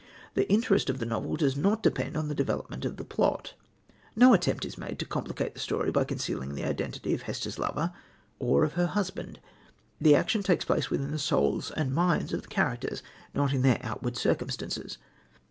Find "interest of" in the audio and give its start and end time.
0.51-0.97